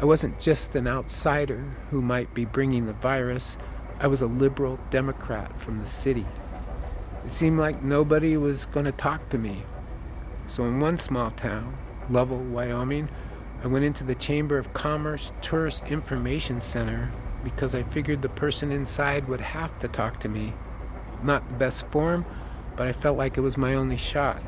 [0.00, 3.58] I wasn't just an outsider who might be bringing the virus,
[3.98, 6.24] I was a liberal Democrat from the city.
[7.26, 9.64] It seemed like nobody was going to talk to me.
[10.46, 11.76] So, in one small town,
[12.08, 13.08] Lovell, Wyoming,
[13.64, 17.10] I went into the Chamber of Commerce Tourist Information Center
[17.42, 20.52] because I figured the person inside would have to talk to me.
[21.24, 22.24] Not the best form,
[22.76, 24.40] but I felt like it was my only shot.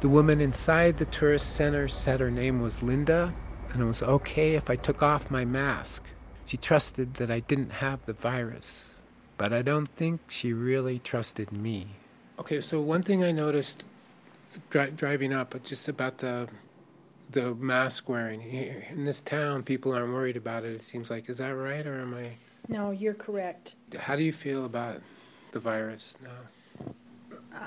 [0.00, 3.32] The woman inside the tourist center said her name was Linda,
[3.72, 6.02] and it was okay if I took off my mask.
[6.46, 8.86] She trusted that I didn't have the virus,
[9.38, 11.86] but I don't think she really trusted me.
[12.38, 13.84] Okay, so one thing I noticed
[14.70, 16.48] dri- driving up, just about the
[17.30, 20.72] the mask wearing in this town, people aren't worried about it.
[20.74, 22.32] It seems like is that right, or am I?
[22.68, 23.76] No, you're correct.
[23.98, 25.00] How do you feel about
[25.52, 26.92] the virus now?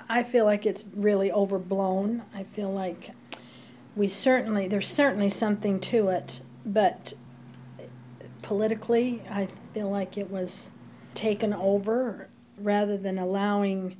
[0.09, 2.23] I feel like it's really overblown.
[2.33, 3.11] I feel like
[3.95, 7.13] we certainly there's certainly something to it, but
[8.41, 10.69] politically, I feel like it was
[11.13, 13.97] taken over rather than allowing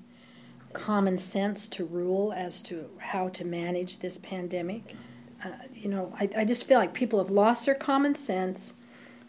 [0.73, 4.95] common sense to rule as to how to manage this pandemic.
[5.43, 8.75] Uh, you know, I, I just feel like people have lost their common sense.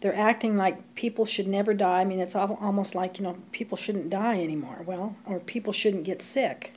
[0.01, 2.01] They're acting like people should never die.
[2.01, 4.83] I mean, it's almost like, you know, people shouldn't die anymore.
[4.85, 6.73] Well, or people shouldn't get sick.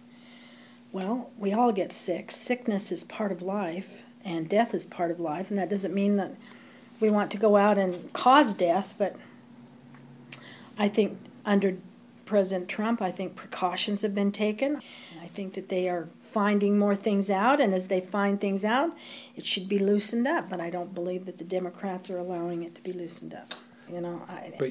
[0.92, 2.30] Well, we all get sick.
[2.30, 6.16] Sickness is part of life, and death is part of life, and that doesn't mean
[6.16, 6.34] that
[6.98, 9.16] we want to go out and cause death, but
[10.76, 11.76] I think under
[12.26, 14.80] President Trump, I think precautions have been taken.
[15.20, 18.92] I think that they are finding more things out, and as they find things out,
[19.34, 20.48] it should be loosened up.
[20.48, 23.54] But I don't believe that the Democrats are allowing it to be loosened up.
[23.88, 24.22] You know.
[24.28, 24.70] I, but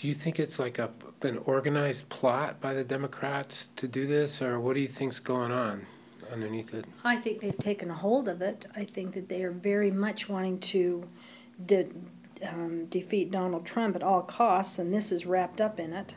[0.00, 0.90] do you think it's like a
[1.22, 5.50] an organized plot by the Democrats to do this, or what do you think's going
[5.50, 5.84] on
[6.32, 6.84] underneath it?
[7.02, 8.66] I think they've taken a hold of it.
[8.76, 11.08] I think that they are very much wanting to
[11.66, 11.88] de-
[12.46, 16.14] um, defeat Donald Trump at all costs, and this is wrapped up in it.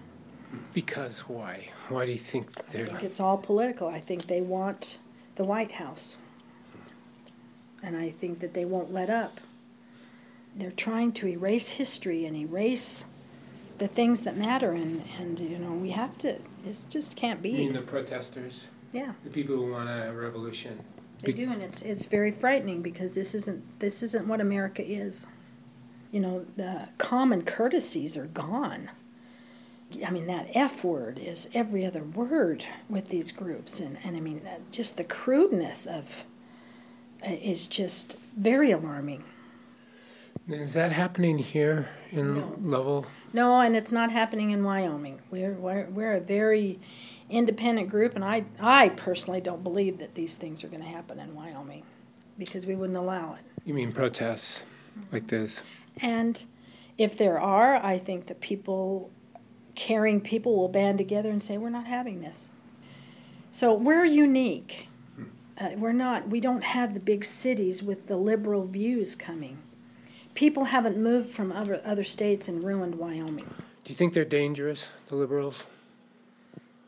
[0.74, 1.70] Because why?
[1.90, 2.86] Why do you think they're?
[2.86, 3.88] I think it's all political.
[3.88, 5.00] I think they want
[5.38, 6.18] the White House,
[7.82, 9.42] and I think that they won't let up.
[10.56, 13.06] They're trying to erase history and erase
[13.82, 16.38] the things that matter, and and you know we have to.
[16.64, 17.50] This just can't be.
[17.50, 18.68] You mean the protesters?
[18.94, 19.14] Yeah.
[19.24, 20.84] The people who want a revolution.
[21.22, 25.26] They do, and it's it's very frightening because this isn't this isn't what America is.
[26.12, 28.92] You know, the common courtesies are gone.
[30.06, 34.20] I mean, that F word is every other word with these groups, and and I
[34.20, 36.26] mean, uh, just the crudeness of
[37.26, 39.24] uh, is just very alarming.
[40.48, 42.56] Is that happening here in no.
[42.62, 43.06] Lovell?
[43.34, 45.22] No, and it's not happening in Wyoming.
[45.30, 46.80] We're we're, we're a very
[47.30, 51.20] independent group, and I, I personally don't believe that these things are going to happen
[51.20, 51.84] in Wyoming
[52.38, 53.42] because we wouldn't allow it.
[53.66, 54.64] You mean protests
[55.12, 55.64] like this?
[55.98, 56.44] And
[56.98, 59.12] if there are, I think that people,
[59.76, 62.50] caring people, will band together and say, we're not having this.
[63.52, 64.88] So we're unique.
[65.58, 69.60] Uh, we're not, we don't have the big cities with the liberal views coming.
[70.42, 73.46] People haven't moved from other, other states and ruined Wyoming.
[73.84, 75.66] Do you think they're dangerous, the liberals?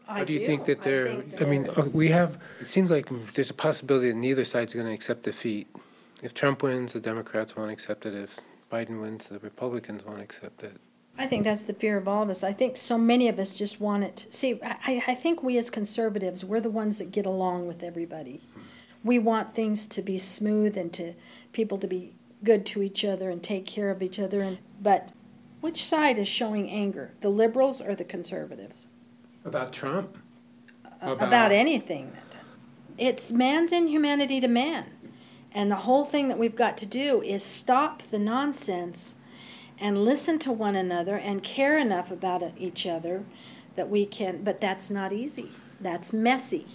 [0.08, 3.08] I Or do you think that they're, I mean, uh, we have, it seems like
[3.36, 5.68] there's a possibility that neither side's going to accept defeat.
[6.24, 8.16] If Trump wins, the Democrats won't accept it.
[8.16, 8.40] If
[8.72, 10.82] Biden wins, the Republicans won't accept it.
[11.20, 12.44] I think that's the fear of all of us.
[12.44, 14.26] I think so many of us just want it.
[14.32, 18.42] See, I, I think we as conservatives, we're the ones that get along with everybody.
[19.04, 21.14] We want things to be smooth and to
[21.52, 22.14] people to be
[22.44, 24.42] good to each other and take care of each other.
[24.42, 25.12] And but
[25.62, 28.88] which side is showing anger, the liberals or the conservatives?
[29.46, 30.18] About Trump?
[31.04, 32.14] about, About- anything.
[32.98, 34.86] It's man's inhumanity to man.
[35.52, 39.16] And the whole thing that we've got to do is stop the nonsense
[39.80, 43.24] and listen to one another and care enough about each other
[43.76, 45.52] that we can, but that's not easy.
[45.80, 46.66] That's messy.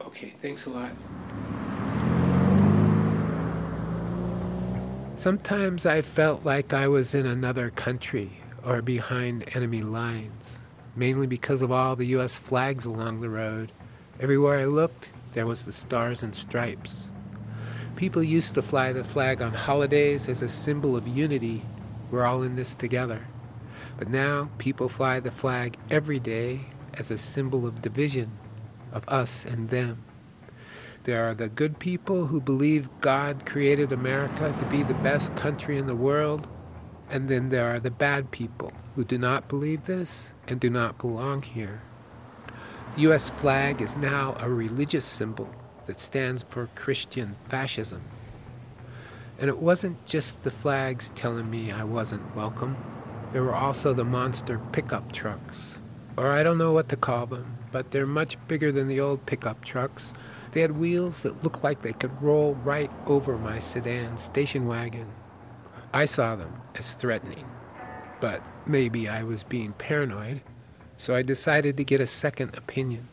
[0.00, 0.92] Okay, thanks a lot.
[5.18, 10.60] Sometimes I felt like I was in another country or behind enemy lines.
[10.94, 12.34] mainly because of all the U.S.
[12.34, 13.72] flags along the road.
[14.20, 17.04] Everywhere I looked, there was the stars and stripes.
[17.96, 21.64] People used to fly the flag on holidays as a symbol of unity.
[22.12, 23.26] We're all in this together.
[23.98, 28.38] But now people fly the flag every day as a symbol of division,
[28.92, 30.04] of us and them.
[31.08, 35.78] There are the good people who believe God created America to be the best country
[35.78, 36.46] in the world,
[37.08, 40.98] and then there are the bad people who do not believe this and do not
[40.98, 41.80] belong here.
[42.94, 43.30] The U.S.
[43.30, 45.48] flag is now a religious symbol
[45.86, 48.02] that stands for Christian fascism.
[49.40, 52.76] And it wasn't just the flags telling me I wasn't welcome.
[53.32, 55.78] There were also the monster pickup trucks.
[56.18, 59.24] Or I don't know what to call them, but they're much bigger than the old
[59.24, 60.12] pickup trucks.
[60.52, 65.06] They had wheels that looked like they could roll right over my sedan station wagon.
[65.92, 67.44] I saw them as threatening,
[68.20, 70.40] but maybe I was being paranoid,
[70.96, 73.08] so I decided to get a second opinion.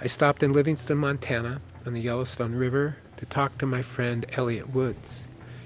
[0.00, 4.74] I stopped in Livingston, Montana, on the Yellowstone River to talk to my friend Elliot
[4.74, 5.24] Woods.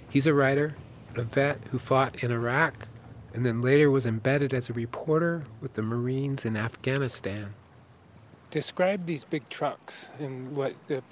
[0.09, 0.75] He's a writer,
[1.17, 2.87] a vet who fought in Iraq,
[3.35, 7.55] and then later was embedded as a reporter with the Marines in Afghanistan.
[8.51, 11.03] Describe these big trucks and what the,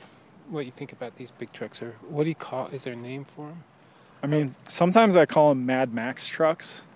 [0.48, 2.68] what you think about these big trucks, or what do you call?
[2.68, 3.64] Is there a name for them?
[4.22, 6.86] I mean, sometimes I call them Mad Max trucks.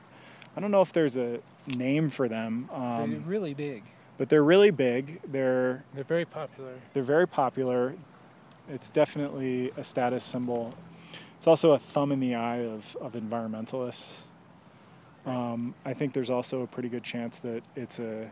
[0.57, 1.41] I don't know if there's a
[1.77, 2.69] name for them.
[2.73, 3.85] Um, they're really big.
[4.19, 5.21] But they're really big.
[5.31, 6.73] They're they're very popular.
[6.93, 7.95] They're very popular.
[8.69, 10.75] It's definitely a status symbol.
[11.37, 14.23] It's also a thumb in the eye of, of environmentalists.
[15.25, 18.31] Um, I think there's also a pretty good chance that it's a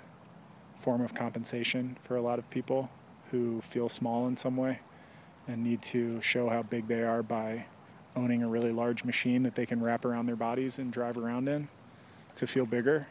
[0.79, 2.91] form of compensation for a lot of people
[3.31, 4.81] who feel small in some way
[5.47, 7.65] and need to show how big they are by
[8.17, 11.49] owning a really large machine that they can wrap around their bodies and drive around
[11.49, 11.69] in
[12.37, 13.07] to feel bigger.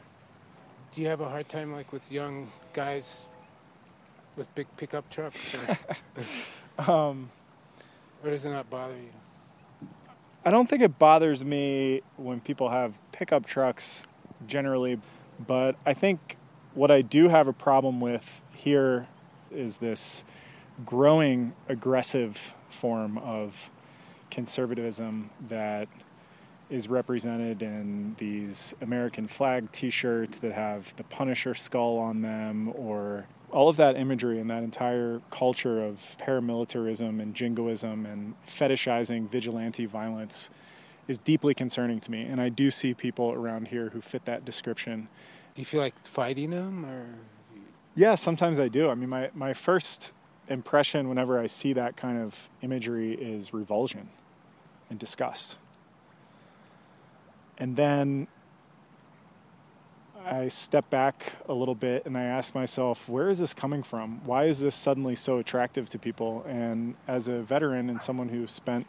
[0.93, 3.25] Do you have a hard time like with young guys
[4.35, 5.55] with big pickup trucks?
[6.77, 7.29] Or, um,
[8.23, 9.89] or does it not bother you?
[10.45, 14.05] I don't think it bothers me when people have pickup trucks
[14.47, 14.99] generally,
[15.45, 16.36] but I think
[16.77, 19.07] what I do have a problem with here
[19.51, 20.23] is this
[20.85, 23.71] growing aggressive form of
[24.29, 25.87] conservatism that
[26.69, 32.71] is represented in these American flag t shirts that have the Punisher skull on them,
[32.75, 39.27] or all of that imagery and that entire culture of paramilitarism and jingoism and fetishizing
[39.27, 40.51] vigilante violence
[41.07, 42.21] is deeply concerning to me.
[42.21, 45.07] And I do see people around here who fit that description.
[45.57, 47.07] Do you feel like fighting them or?
[47.95, 48.91] Yeah, sometimes I do.
[48.91, 50.13] I mean, my, my first
[50.47, 54.09] impression whenever I see that kind of imagery is revulsion
[54.91, 55.57] and disgust.
[57.57, 58.27] And then
[60.23, 64.23] I step back a little bit and I ask myself, where is this coming from?
[64.27, 66.45] Why is this suddenly so attractive to people?
[66.47, 68.85] And as a veteran and someone who spent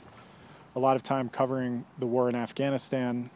[0.76, 3.30] a lot of time covering the war in Afghanistan,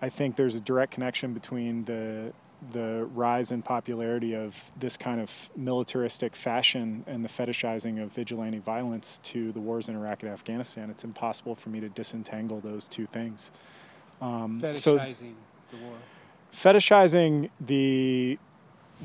[0.00, 2.32] I think there's a direct connection between the
[2.72, 8.58] the rise in popularity of this kind of militaristic fashion and the fetishizing of vigilante
[8.58, 10.88] violence to the wars in Iraq and Afghanistan.
[10.88, 13.50] It's impossible for me to disentangle those two things.
[14.22, 15.96] Um, fetishizing so the war.
[16.52, 18.38] Fetishizing the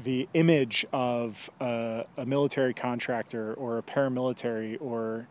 [0.04, 5.28] the image of a, a, military contractor or a paramilitary or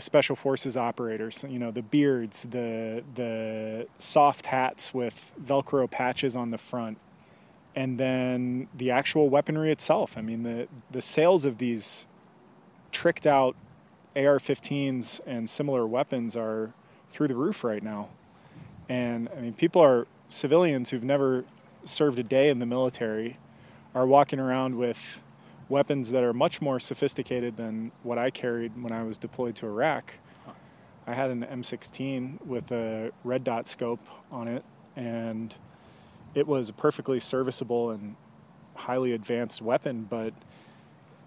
[0.00, 1.44] special forces operators.
[1.48, 6.98] You know, the beards, the the soft hats with Velcro patches on the front,
[7.74, 10.16] and then the actual weaponry itself.
[10.16, 12.06] I mean, the the sales of these
[12.92, 13.56] tricked out
[14.16, 16.72] AR-15s and similar weapons are
[17.10, 18.08] through the roof right now.
[18.88, 21.44] And I mean, people are civilians who've never
[21.84, 23.36] served a day in the military
[23.94, 25.20] are walking around with
[25.68, 29.66] weapons that are much more sophisticated than what I carried when I was deployed to
[29.66, 30.14] Iraq.
[31.06, 34.00] I had an M16 with a red dot scope
[34.30, 34.64] on it,
[34.96, 35.54] and
[36.34, 38.16] it was a perfectly serviceable and
[38.74, 40.32] highly advanced weapon, but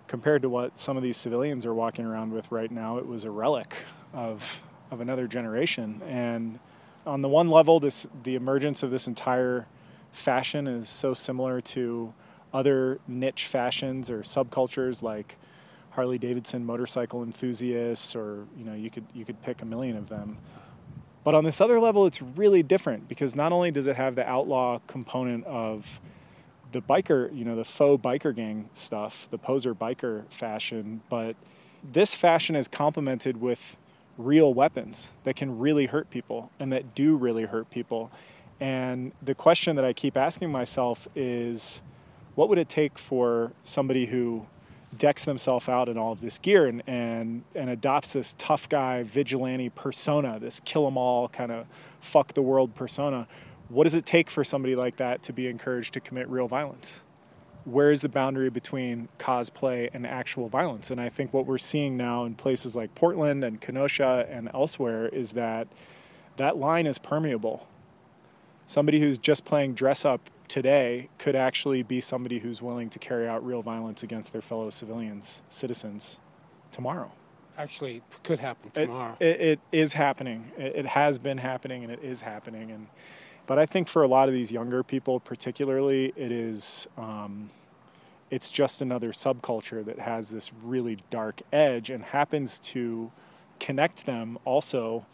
[0.07, 3.23] compared to what some of these civilians are walking around with right now, it was
[3.23, 3.73] a relic
[4.13, 4.61] of
[4.91, 6.01] of another generation.
[6.07, 6.59] And
[7.05, 9.67] on the one level, this the emergence of this entire
[10.11, 12.13] fashion is so similar to
[12.53, 15.37] other niche fashions or subcultures like
[15.91, 20.09] Harley Davidson motorcycle enthusiasts, or you know, you could you could pick a million of
[20.09, 20.37] them.
[21.23, 24.27] But on this other level, it's really different because not only does it have the
[24.27, 25.99] outlaw component of
[26.71, 31.35] the biker, you know, the faux biker gang stuff, the poser biker fashion, but
[31.83, 33.77] this fashion is complemented with
[34.17, 38.11] real weapons that can really hurt people and that do really hurt people.
[38.59, 41.81] And the question that I keep asking myself is
[42.39, 44.45] what would it take for somebody who
[44.97, 49.03] decks themselves out in all of this gear and, and, and adopts this tough guy
[49.03, 51.65] vigilante persona, this kill 'em all kind of
[51.99, 53.27] fuck the world persona?
[53.67, 57.03] What does it take for somebody like that to be encouraged to commit real violence?
[57.65, 60.91] Where is the boundary between cosplay and actual violence?
[60.91, 65.09] And I think what we're seeing now in places like Portland and Kenosha and elsewhere
[65.09, 65.67] is that
[66.37, 67.67] that line is permeable.
[68.65, 73.27] Somebody who's just playing dress up today could actually be somebody who's willing to carry
[73.27, 76.19] out real violence against their fellow civilians, citizens,
[76.71, 77.11] tomorrow.
[77.57, 79.15] Actually, could happen It- tomorrow.
[79.19, 80.51] It, it is happening.
[80.57, 82.71] It, it has been happening, and it is happening.
[82.71, 82.87] And
[83.45, 86.87] but I think for a lot of these younger people, particularly, it is.
[86.97, 87.51] Um,
[88.31, 93.11] it's just another subculture that has this really dark edge and happens to
[93.59, 95.05] connect them also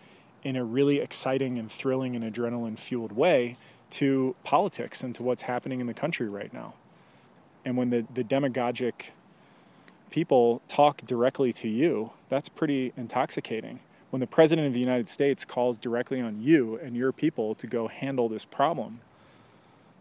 [0.43, 3.55] in a really exciting and thrilling and adrenaline fueled way
[3.95, 6.73] to politics and to what's happening in the country right now.
[7.63, 9.13] And when the, the demagogic
[10.11, 13.79] people talk directly to you, that's pretty intoxicating.
[14.09, 17.67] When the President of the United States calls directly on you and your people to
[17.67, 18.99] go handle this problem,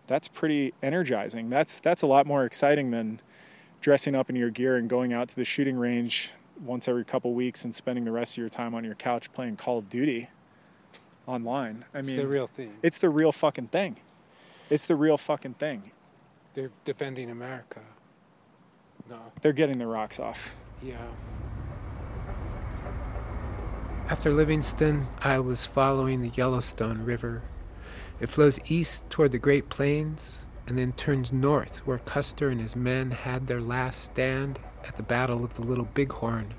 [0.09, 1.49] that's pretty energizing.
[1.49, 3.21] That's, that's a lot more exciting than
[3.81, 6.33] dressing up in your gear and going out to the shooting range
[6.65, 9.55] once every couple weeks and spending the rest of your time on your couch playing
[9.55, 10.31] Call of Duty
[11.27, 11.85] online.
[11.93, 12.75] I mean it's mean, the real thing.
[12.83, 13.97] it's the real fucking thing.
[14.71, 15.91] It's the real fucking thing.
[16.55, 17.81] They're defending America.
[19.11, 20.55] No, They're getting the rocks off.
[20.83, 20.97] yeah.
[24.09, 27.43] After Livingston, I was following the Yellowstone River.
[28.21, 32.77] It flows east toward the Great Plains and then turns north where Custer and his
[32.77, 36.55] men had their last stand at the Battle of the Little Bighorn.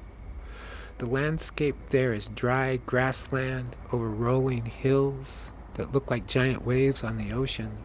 [0.97, 7.17] The landscape there is dry grassland over rolling hills that look like giant waves on
[7.17, 7.77] the ocean.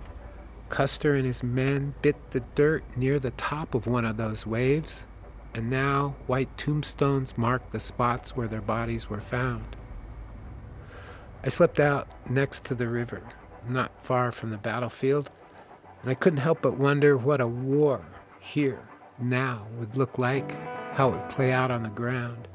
[0.69, 5.07] Custer and his men bit the dirt near the top of one of those waves,
[5.53, 9.77] and now white tombstones mark the spots where their bodies were found.
[11.43, 13.23] I slept out next to the river,
[13.69, 15.33] not far from the battlefield,
[16.03, 18.05] and I couldn't help but wonder what a war
[18.39, 18.81] here,
[19.19, 20.57] now, would look like,
[20.95, 22.47] how it would play out on the ground.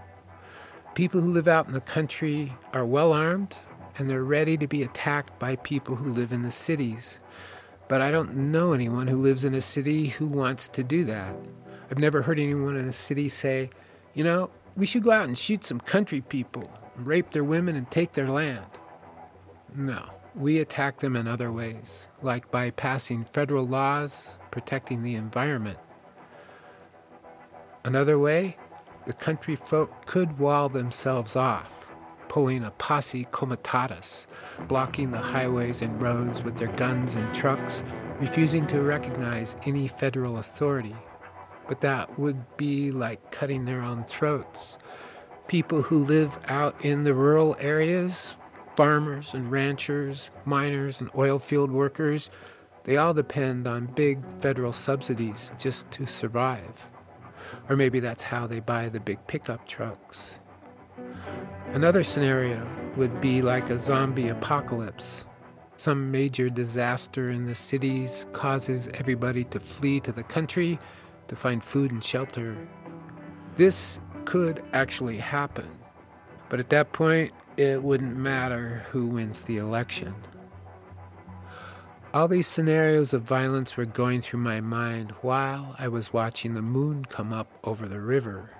[0.96, 3.54] People who live out in the country are well armed,
[3.98, 7.20] and they're ready to be attacked by people who live in the cities.
[7.90, 11.36] But I don't know anyone who lives in a city who wants to do that.
[11.92, 13.72] I've never heard anyone in a city say,
[14.14, 17.92] you know, we should go out and shoot some country people, rape their women, and
[17.92, 18.66] take their land.
[19.76, 20.02] No,
[20.34, 25.80] we attack them in other ways, like by passing federal laws protecting the environment.
[27.84, 28.56] Another way,
[29.06, 31.88] the country folk could wall themselves off,
[32.28, 34.26] pulling a posse comitatus,
[34.68, 37.84] blocking the highways and roads with their guns and trucks,
[38.20, 40.96] refusing to recognize any federal authority.
[41.68, 44.78] But that would be like cutting their own throats.
[45.48, 48.36] People who live out in the rural areas,
[48.76, 52.30] farmers and ranchers, miners and oil field workers,
[52.84, 56.88] they all depend on big federal subsidies just to survive.
[57.70, 60.40] Or maybe that's how they buy the big pickup trucks.
[61.74, 62.66] Another scenario
[62.96, 65.26] would be like a zombie apocalypse.
[65.78, 70.80] Some major disaster in the cities causes everybody to flee to the country
[71.28, 72.56] to find food and shelter.
[73.56, 75.68] This could actually happen,
[76.50, 80.16] but at that point, it wouldn't matter who wins the election.
[82.16, 86.62] All these scenarios of violence were going through my mind while I was watching the
[86.62, 88.52] moon come up over the river.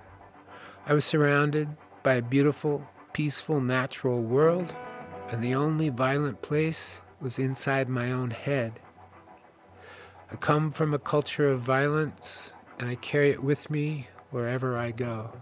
[0.86, 1.70] I was surrounded
[2.02, 4.74] by a beautiful, peaceful, natural world,
[5.30, 8.78] and the only violent place was inside my own head.
[10.30, 14.90] I come from a culture of violence, and I carry it with me wherever I
[14.90, 15.32] go.